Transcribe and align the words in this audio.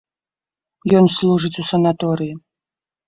Ён 0.99 1.05
служыць 1.17 1.59
у 1.65 1.69
санаторыі. 1.73 2.33